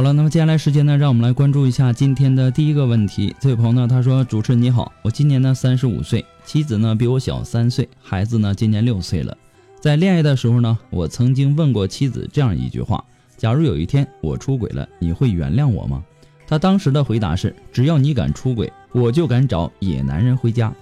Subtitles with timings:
[0.00, 3.36] 好了，那么接下来时间呢，让我们来关注一下今天的第一个问题。
[3.38, 9.36] 这位朋友呢，他说：“主持人你好，我今年呢三十五岁，妻子呢比我小三岁，孩子呢今年六岁了。
[9.78, 13.04] 在恋爱的时候呢，我曾经问过妻子这样一句话：
[13.36, 16.02] 假如有一天我出轨了，你会原谅我吗？
[16.46, 20.72] 他当时的回答是：只要你敢出轨，我就敢找野男人回家。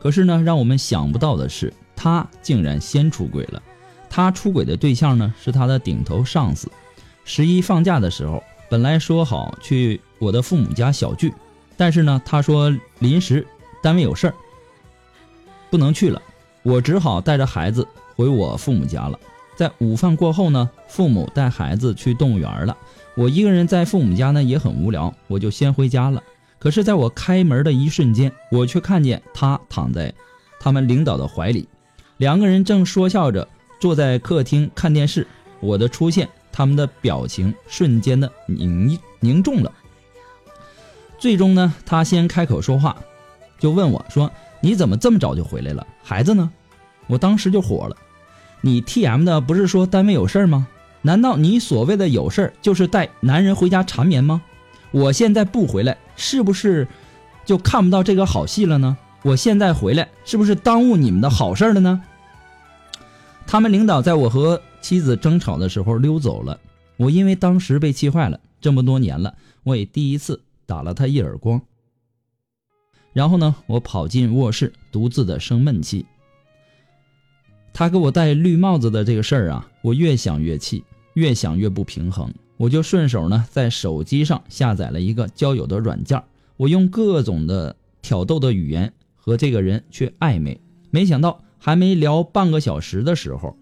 [0.00, 3.62] 可是呢，让我们想不到的是，他竟然先出轨了。
[4.10, 6.68] 他出轨的对象呢，是他的顶头上司。
[7.24, 11.32] 十一放假的时候。”本来说好去我的父母家小聚，
[11.76, 13.46] 但是呢，他说临时
[13.82, 14.34] 单位有事儿，
[15.70, 16.20] 不能去了。
[16.62, 17.86] 我只好带着孩子
[18.16, 19.18] 回我父母家了。
[19.56, 22.76] 在午饭过后呢，父母带孩子去动物园了。
[23.16, 26.22] 我一个人在父母家呢也很无聊，我就先回家了。
[26.58, 30.12] 可是，在我开门的一瞬间，我却看见他躺在
[30.58, 31.68] 他们领导的怀里，
[32.16, 33.46] 两个人正说笑着
[33.78, 35.26] 坐在客厅看电视。
[35.60, 36.28] 我的出现。
[36.56, 39.72] 他们的表情瞬间的凝凝重了。
[41.18, 42.96] 最终呢，他先开口说话，
[43.58, 44.30] 就问我说
[44.62, 45.84] ：“你怎么这么早就回来了？
[46.00, 46.52] 孩子呢？”
[47.08, 47.96] 我当时就火了
[48.62, 50.68] ：“你 T M 的不是说单位有事吗？
[51.02, 54.40] 难道你所谓的有事就是带男人回家缠绵吗？
[54.92, 56.86] 我现在不回来，是不是
[57.44, 58.96] 就看不到这个好戏了呢？
[59.22, 62.00] 我现在回来，是不是耽误你们的好事了呢？”
[63.44, 64.62] 他们领导在我和。
[64.84, 66.60] 妻子争吵的时候溜走了，
[66.98, 71.62] 我因为当时被气坏了，这么多年了，我也第一次打了他一耳光。
[73.14, 76.04] 然后呢，我跑进卧室，独自的生闷气。
[77.72, 80.84] 他给我戴绿帽子的这个事儿啊，我越想越气，
[81.14, 86.22] 越想越不平衡，我就顺手呢在手机上下载了一个交友的软件，
[86.58, 93.56] 我用各种的挑逗的语言和这个人去暧昧，没想到还没聊半个小时的时候。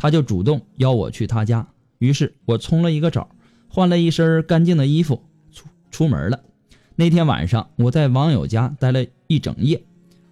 [0.00, 1.68] 他就主动邀我去他家，
[1.98, 3.28] 于是我冲了一个澡，
[3.68, 5.22] 换了一身干净的衣服，
[5.52, 6.40] 出出门了。
[6.96, 9.82] 那天晚上我在网友家待了一整夜，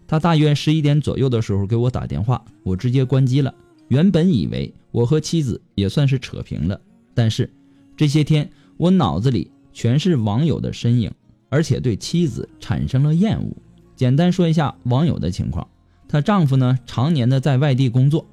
[0.07, 3.55] 他大约十一点左右的时候给我打电话，我直接关机了。
[3.89, 6.81] 原本以为我和妻子也算是扯平了，
[7.13, 7.53] 但是
[7.95, 11.13] 这些天我脑子里全是网友的身影，
[11.51, 13.55] 而且对妻子产生了厌恶。
[13.95, 15.69] 简单说一下网友的情况，
[16.09, 18.27] 她丈夫呢常年的在外地工作，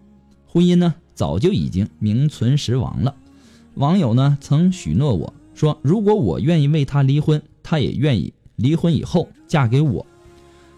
[0.47, 0.95] 婚姻呢。
[1.15, 3.15] 早就已经名存实亡了。
[3.73, 10.05] 网友呢曾许诺我说，如果我愿意为他离婚，他也愿意离婚以后嫁给我。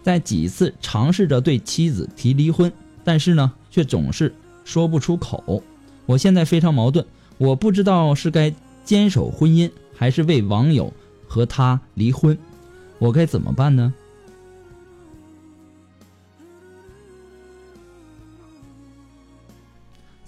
[0.02, 2.72] 在几次尝试着对妻子提离婚，
[3.04, 4.32] 但是呢却总是
[4.64, 5.62] 说不出口。
[6.06, 7.04] 我现在非常矛盾，
[7.36, 10.92] 我不知道是该坚守婚姻，还是为网友
[11.26, 12.38] 和他离婚，
[12.98, 13.92] 我该怎么办呢？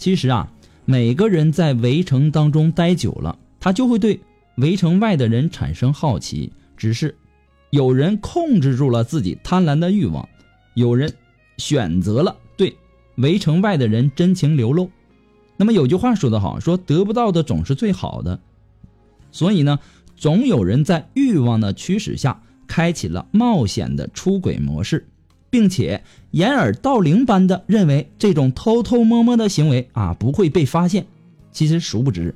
[0.00, 0.50] 其实啊，
[0.86, 4.18] 每个人在围城当中待久了，他就会对
[4.56, 6.50] 围城外的人产生好奇。
[6.74, 7.14] 只是
[7.68, 10.26] 有人控制住了自己贪婪的欲望，
[10.72, 11.12] 有人
[11.58, 12.74] 选择了对
[13.16, 14.90] 围城外的人真情流露。
[15.58, 18.40] 那么有句话说得好，说得不到的总是最好的，
[19.30, 19.78] 所以呢，
[20.16, 25.06] 总有人在欲望的驱使下，开启了冒险的出轨模式，
[25.50, 31.06] 并且掩耳盗铃般的认为这种偷偷摸摸的行为啊不会被发现。
[31.52, 32.34] 其实殊不知，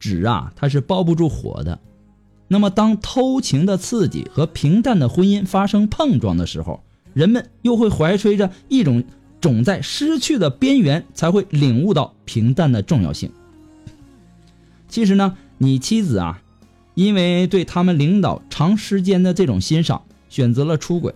[0.00, 1.78] 纸啊它是包不住火的。
[2.48, 9.04] 那么当偷情的刺激和平淡的婚姻发生碰撞的时候，人们又会怀揣着一种
[9.40, 13.30] 总在失去的边缘才会领悟到平淡的重要性。
[14.88, 16.42] 其实呢，你妻子啊，
[16.94, 21.14] 因为对他们领导长时间的这种欣赏，选择了出轨，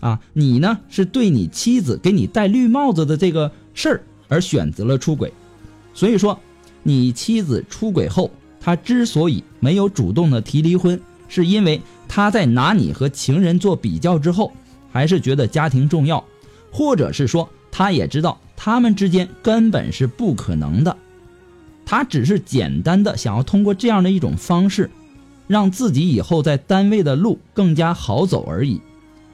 [0.00, 5.32] 啊，你呢是对你妻子给你戴绿帽子的这个事儿而选择了出轨，
[5.94, 6.38] 所以说，
[6.82, 8.30] 你妻子出轨后，
[8.60, 14.52] 她之所以没有主动的提离婚，是因为她在拿你和情人做比较之后。
[14.90, 16.24] 还是觉得家庭重要，
[16.72, 20.96] 或者是说他也知道他们之间根本是不可能的，
[21.84, 24.90] 他只是简单的想要通过这样的一种方式，
[25.46, 28.80] 让自己以后在单位的路更加好走而已。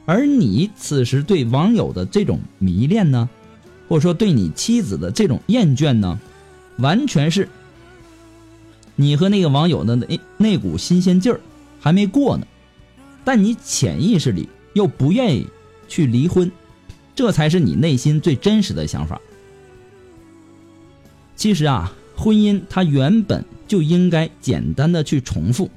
[0.05, 3.29] 而你此时对网友的这种迷恋呢，
[3.87, 6.19] 或者说对你妻子的这种厌倦呢，
[6.77, 7.49] 完全是
[8.95, 11.39] 你和那个网友的那那股新鲜劲儿
[11.79, 12.45] 还没过呢，
[13.23, 14.49] 但你潜意识里。
[14.75, 15.47] 又不愿意
[15.87, 16.51] 去离婚，
[17.15, 19.21] 这才是你内心最真实的想法。
[21.37, 25.71] 其实啊，婚姻它原本就应该简单的去重复，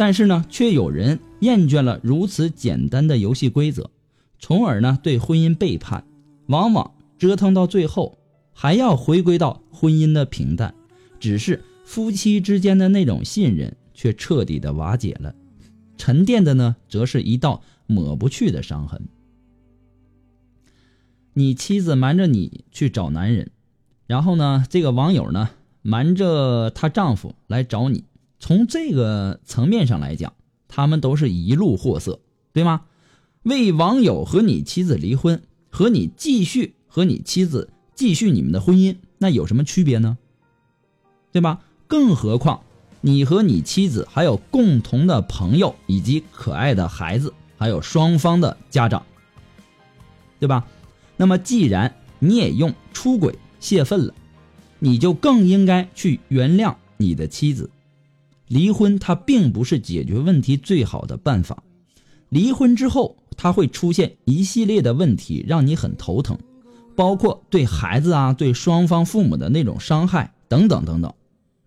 [0.00, 3.90] 但是呢，却有人厌倦了如此简单的游戏规则，
[4.38, 6.06] 从而呢对婚姻背叛，
[6.46, 8.16] 往往折腾到最后
[8.54, 10.74] 还要回归到婚姻的平淡，
[11.18, 15.34] 只是夫妻之间的那种信任却彻底的瓦解了，
[15.98, 17.62] 沉淀的呢，则是一道。
[17.86, 19.08] 抹不去的伤痕。
[21.34, 23.50] 你妻子瞒着你去找男人，
[24.06, 25.50] 然后呢，这个网友呢
[25.82, 28.04] 瞒着她丈夫来找你。
[28.40, 30.32] 从这个层面上来讲，
[30.66, 32.18] 他们都是一路货色，
[32.52, 32.82] 对吗？
[33.44, 40.18] 为网友和你妻子离婚，和你继续和你妻子继续你们的婚姻，那有什么区别呢？
[41.30, 41.60] 对吧？
[41.86, 42.62] 更何况
[43.00, 47.32] 你和你妻子还有共同的朋友以及可爱的孩子。
[47.56, 49.04] 还有双方的家长，
[50.38, 50.66] 对吧？
[51.18, 54.14] 那么既然你也用出轨泄愤了，
[54.78, 57.68] 你就更应该去原谅你的妻子。
[58.50, 61.62] 离婚它并不是解决问题最好的办法，
[62.30, 66.36] 离婚之后它会出现一系列的问题，让你很头疼，
[66.96, 71.14] 包括对孩子啊、对双方父母的那种伤害等等等等。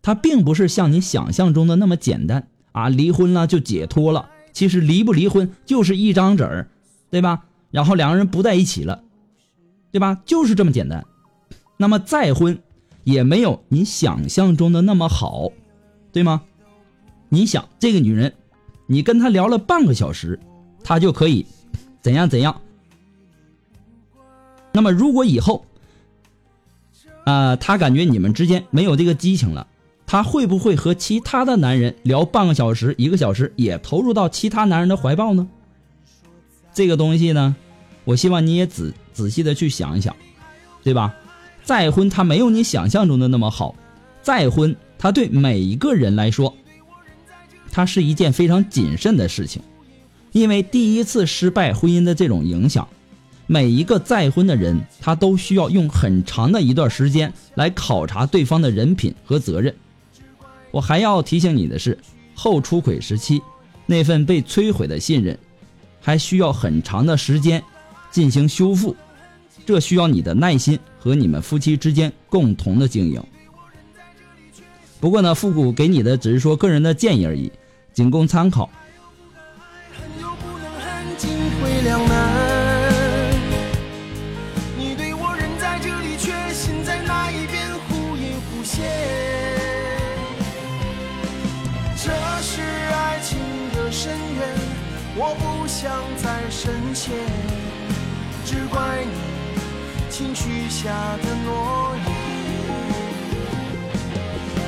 [0.02, 4.30] 它并不是像你想象中的那么简单啊，离婚了就解脱了。
[4.52, 6.70] 其实离不离婚就是一张纸儿，
[7.10, 7.46] 对吧？
[7.72, 9.02] 然后两个人不在一起了，
[9.94, 10.22] 对吧？
[10.26, 11.06] 就是这么简单。
[11.78, 12.62] 那么再婚
[13.06, 15.50] 也没有你想象中的那么好，
[16.12, 16.42] 对吗？
[17.34, 18.32] 你想这个女人，
[18.86, 20.40] 你跟她聊了半个小时，
[20.84, 21.48] 她就可以
[22.00, 22.62] 怎样怎样。
[24.72, 25.66] 那么如果以后，
[27.26, 29.66] 啊，她感觉你们之间没有这个激情了。
[30.06, 35.48] 她会不会和其他的男人聊半个小时、一个小时，也投入到其他男人的怀抱呢？
[36.72, 37.56] 这个东西呢，
[38.04, 40.16] 我希望你也仔仔细的去想一想，
[40.84, 41.16] 对吧？
[41.64, 43.74] 再婚他没有你想象中的那么好，
[44.22, 46.56] 再婚他对每一个人来说，
[47.76, 49.60] 它是一件非常谨慎的事情，
[50.32, 52.88] 因为第一次失败婚姻的这种影响，
[53.48, 59.74] 每一个再婚的人他都需要用很长的一段时间来考察对方的人品和责任。
[60.70, 61.98] 我还要提醒你的是，
[62.36, 63.42] 后出轨时期，
[63.88, 65.36] 那份被摧毁的信任，
[66.00, 67.64] 还需要很长的时间
[68.12, 68.96] 进行修复，
[69.66, 73.20] 这需要你的耐心和你们夫妻之间共同的经营。
[75.00, 77.52] 不过呢，复古给你的只是说个人的建议而已，
[77.94, 78.70] 仅供参考。
[95.16, 97.14] 我不想再深陷，
[98.44, 99.12] 只怪你
[100.10, 100.90] 轻许下
[101.22, 102.06] 的诺言。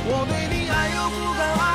[0.08, 1.75] 我对你爱又不敢爱，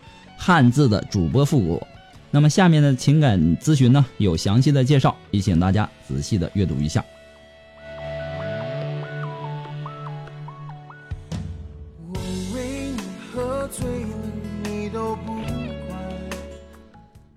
[0.43, 1.79] 汉字的主播复古”。
[2.33, 7.05] 那么下面的情感咨询呢，有详细的介绍，也请大家仔细的阅读一下。
[12.11, 12.19] 我
[12.55, 14.17] 为你喝醉了，
[14.63, 15.31] 你都不
[15.87, 15.99] 管。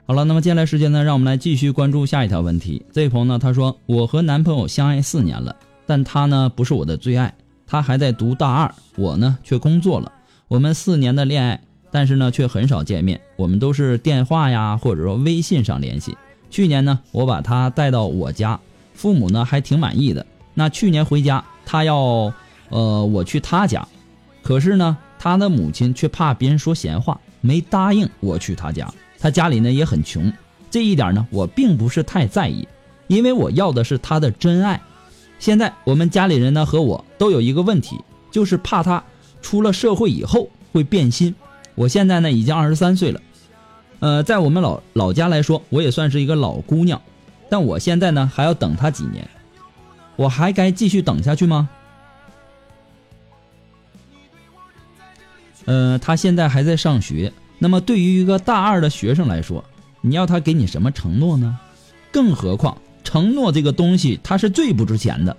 [0.06, 2.86] 好了，那么接下来时间呢，让我们来继续关注下一条问题。
[2.90, 7.34] 这位朋友呢，他说我和男朋友相爱四年了，但他呢不是我的最爱，
[7.66, 10.10] 他还在读大二，我呢却工作了。
[10.48, 11.60] 我们四年的恋爱，
[11.94, 16.18] 但是呢却很少见面，我们都是电话呀或者说微信上联系。
[16.50, 18.58] 去年呢，我把他带到我家，
[18.94, 20.26] 父母呢还挺满意的。
[20.54, 22.34] 那去年回家，他要
[22.68, 23.86] 呃我去他家，
[24.42, 28.92] 可是呢，他的母亲却怕别人说闲话，没答应我去他家。
[29.20, 30.32] 他家里呢也很穷，
[30.72, 32.66] 这一点呢我并不是太在意，
[33.06, 34.82] 因为我要的是他的真爱。
[35.38, 38.00] 现在我们家里人呢和我都有一个问题，
[38.32, 39.04] 就是怕他
[39.40, 41.32] 出了社会以后会变心。
[41.74, 43.20] 我现在呢已经二十三岁了，
[44.00, 47.00] 呃，在我们老老家来说，我也算是一个老姑娘，
[47.48, 49.28] 但我现在呢还要等他几年，
[50.16, 51.68] 我还该继续等下去吗？
[55.66, 57.32] 呃，他现在还在上学。
[57.58, 59.64] 那么对于一个大二的学生来说，
[60.02, 61.58] 你要他给你什么承诺呢？
[62.12, 65.34] 更何况承诺这个东西，它是最不值钱的。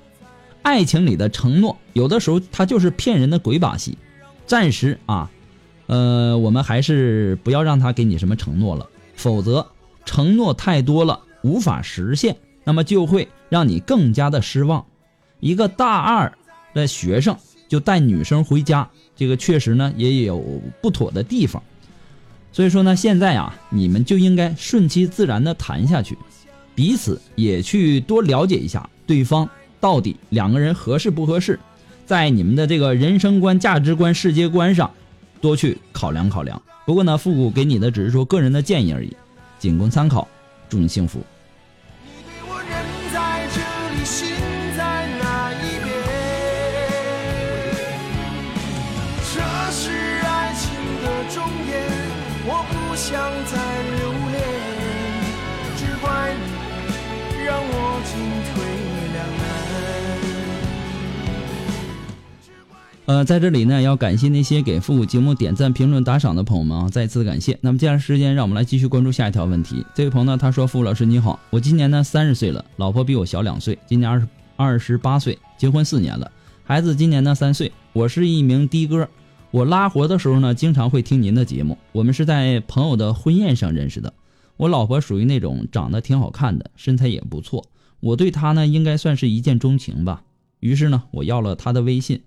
[0.63, 3.97] 爱情里的承诺，有的时候它就是骗人的鬼把戏。
[4.47, 5.29] 暂时啊，
[5.87, 9.67] 呃，我们还是不要让他给你什么承诺了，否则
[10.05, 14.85] 承诺太多了无法实现，那么就会让你更加的失望。
[15.39, 16.37] 一个大二
[16.73, 17.37] 的学生
[17.67, 20.43] 就带女生回家，这个确实呢也有
[20.81, 21.61] 不妥的地方。
[22.51, 26.17] 所以说呢，现在啊，你们就应该顺其自然的谈下去，
[26.73, 29.47] 彼此也去多了解一下对方
[29.79, 31.59] 到底两个人合适不合适，
[32.05, 34.89] 在你们的这个人生观、价值观、世界观上
[35.45, 36.59] 多去考量考量。
[36.87, 39.15] 不过呢，复古给你的只是说个人的建议而已，
[39.59, 40.27] 仅供参考。
[40.67, 41.19] 祝你幸福。
[42.03, 42.71] 你对我人
[43.13, 43.61] 在这
[43.93, 44.33] 里，心
[44.75, 45.93] 在那一边。
[49.35, 49.37] 这
[49.69, 49.83] 是
[50.25, 50.65] 爱情
[51.03, 51.77] 的终点，
[52.47, 53.13] 我不想
[53.45, 53.53] 再
[53.97, 54.01] 留
[54.33, 54.41] 恋，
[55.77, 56.89] 只怪你
[57.45, 58.01] 让我
[63.05, 67.55] 呃，在这里呢，要感谢那些给复古节目点赞、评论、打赏的朋友们啊，再次感谢。
[67.61, 69.85] 那么接下来时间，让我们来继续关注下一条问题。
[69.93, 76.31] 这位朋友呢，他说：“付老师你好，我今年呢三十岁了，老婆比我小两岁，今年二十二十八岁，结婚四年了，
[76.63, 77.71] 孩子今年呢三岁。
[77.93, 79.07] 我是一名的哥，
[79.51, 81.77] 我拉活的时候呢，经常会听您的节目。
[81.91, 84.11] 我们是在朋友的婚宴上认识的。
[84.57, 87.67] 我老婆属于那种长得挺好看的，身材也不错，
[87.99, 90.23] 我对她呢应该算是一见钟情吧。
[90.59, 92.19] 于是呢，我要了她的微信。”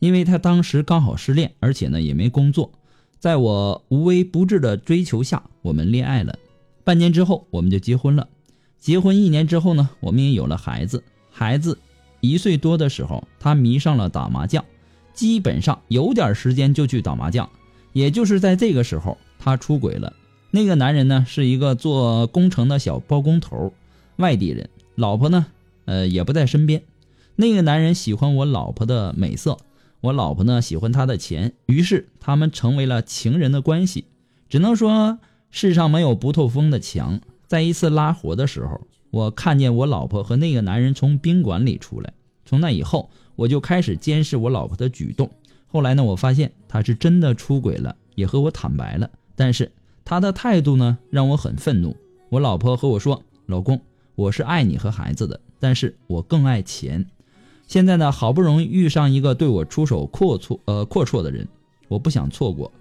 [0.00, 2.72] 因为他当时刚好失恋，而且呢也没工作，
[3.20, 6.36] 在我无微不至的追求下，我们恋爱了。
[6.82, 8.26] 半年之后，我们就结婚了。
[8.78, 11.04] 结婚一年之后呢，我们也有了孩子。
[11.30, 11.78] 孩子
[12.20, 14.64] 一岁多的时候，他迷上了打麻将，
[15.12, 17.48] 基本上有点时间就去打麻将。
[17.92, 20.14] 也就是在这个时候，他出轨了。
[20.50, 23.74] 那个男人呢，是一个做工程的小包工头，
[24.16, 25.46] 外地人，老婆呢，
[25.84, 26.82] 呃也不在身边。
[27.36, 29.58] 那个男人喜欢我老婆的美色。
[30.00, 34.06] 我老婆呢喜欢他的钱，于是他们成为了情人的关系。
[34.48, 35.18] 只能说
[35.50, 37.20] 世上没有不透风的墙。
[37.46, 38.80] 在一次拉活的时候，
[39.10, 42.12] 我看见我老婆和那个男人从宾馆里出来。
[42.44, 45.30] 从那以后，我就开始监视我老婆的举动。
[45.66, 49.10] 后来呢，我发现她是真的出轨了，也和我坦白了。
[49.36, 49.70] 但是
[50.04, 51.96] 她的态度呢，让我很愤怒。
[52.28, 53.80] 我老婆和我说：“老公，
[54.14, 57.06] 我是爱你和孩子的，但是我更爱钱。”
[57.70, 61.46] 现在呢，好不容易遇上一个对我出手阔绰呃阔绰的人，
[61.86, 62.72] 我不想错过。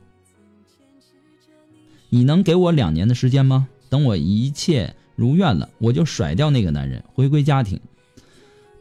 [2.10, 3.68] 你能给我两年的时间吗？
[3.88, 7.80] 等我一切如愿了，我就甩掉那个男人，回归家庭。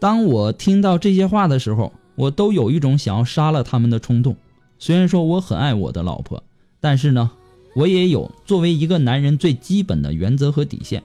[0.00, 4.34] 当我听到这些话的时候，我都有一种想要杀了他们的冲动。
[4.78, 6.42] 虽然说我很爱我的老婆，
[6.80, 7.30] 但是呢，
[7.74, 11.04] 我也有作为一个男人最基本的原则和底线。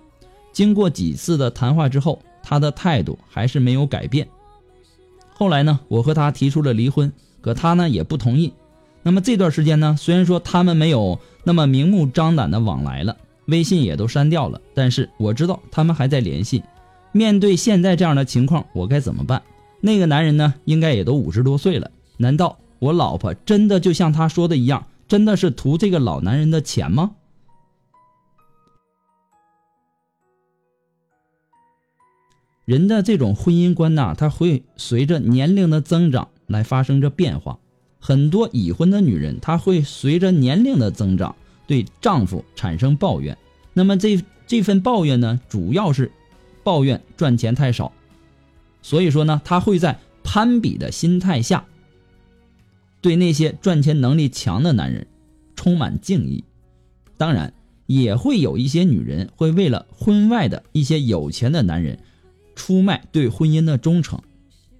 [0.53, 4.25] 经过几次的谈话之后，他的态度还是没有改变。
[5.35, 7.11] 后来呢，我和他提出了离婚，
[7.41, 8.53] 可他呢也不同意。
[9.01, 16.63] 那么这段时间呢，虽然说他们没有那么明目张胆的往来了，微信也都删掉了，但是我知道他们还在联系。
[17.11, 19.41] 面对现在这样的情况，我该怎么办？
[19.81, 27.11] 那个男人呢，应该也都五十多岁了，难道我老婆真的就像他说的一样，真的是图这个老男人的钱吗？
[32.65, 37.59] 人的这种婚姻观呐，它会随着年龄的增长来发生着变化。
[37.99, 41.35] 很多已婚的女人，她会随着年龄的增长
[41.67, 43.37] 对丈夫产生抱怨。
[43.73, 46.11] 那么这这份抱怨呢，主要是
[46.63, 47.91] 抱怨赚钱太少。
[48.81, 51.65] 所以说呢，她会在攀比的心态下，
[53.01, 55.07] 对那些赚钱能力强的男人
[55.55, 56.43] 充满敬意。
[57.17, 57.53] 当然，
[57.87, 61.99] 也会有一些女人会为了婚外的一些有钱的男人。
[62.55, 64.19] 出卖对婚姻的忠诚，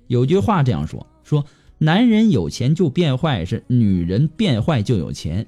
[0.07, 1.45] 有句话这样说：说
[1.77, 5.47] 男人有钱就变坏，是女人变坏就有钱。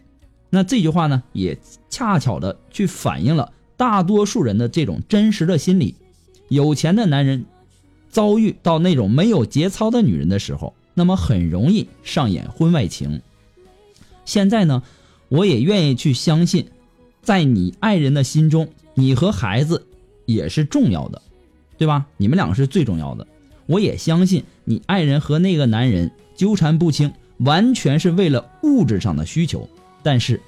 [0.50, 1.58] 那这句话呢，也
[1.89, 5.96] 恰巧的去反映了大多数人的这种真实的心理。
[6.48, 7.46] 有钱的男人
[8.10, 13.22] 遭遇到那种没有节操的女人的时候，那么很容易上演婚外情。
[14.24, 14.82] 现在呢，
[15.29, 16.67] 我也愿意去相信，
[17.22, 19.86] 在你爱人的心中，你和孩子
[20.25, 21.22] 也是重要的。
[21.77, 22.05] 对吧？
[22.17, 23.27] 你们两个是最重要的。
[23.65, 29.67] 我也相信你爱人和那个男人纠缠不清，完全是为了物质上的需求。
[30.03, 30.39] 但是，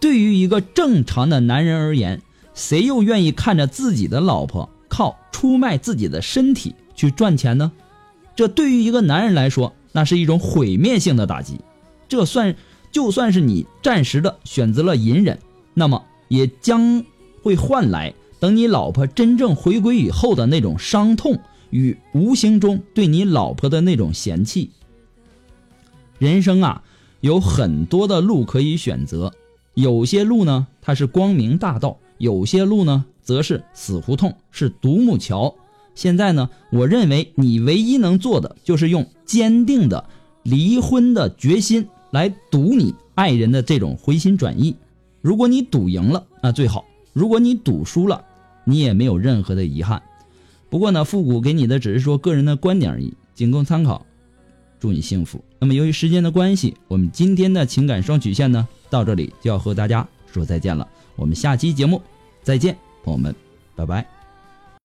[0.00, 2.22] 对于一个正常的男人而言，
[2.54, 7.70] 谁又愿意看着自己的老婆靠出卖自己的身体去赚钱呢？
[8.34, 11.60] 这对于一个男人来说，那是一种毁灭性的打击。
[12.08, 12.56] 这算
[12.90, 15.38] 就算是你暂时的选择了隐忍，
[15.74, 17.04] 那么也将
[17.42, 18.14] 会换来。
[18.42, 21.38] 等你老婆真正回归以后的那种伤痛
[21.70, 24.72] 与无形中对你老婆的那种嫌弃。
[26.18, 26.82] 人生啊，
[27.20, 29.32] 有很多的路可以选择，
[29.74, 35.54] 有些路呢它是光明大道，有些路呢则是死胡同，是独木桥。
[35.94, 40.04] 现在呢，我认为你唯一能做的就是用坚定的
[40.42, 44.74] 离婚的决心来赌你爱人的这种回心转意。
[45.20, 48.24] 如果你赌赢了，那最好；如果你赌输了，
[48.64, 50.02] 你也没有任何的遗憾，
[50.70, 54.04] 不过呢，复古给你的只是说个人的观点而已，仅供参考。
[54.80, 55.42] 祝你幸福。
[55.60, 60.88] 那么由于时间的关系，我们今天的情感双曲线呢，到这里就要和大家说再见了。
[61.14, 62.02] 我们下期节目
[62.42, 63.32] 再见，朋友们，
[63.76, 64.21] 拜拜。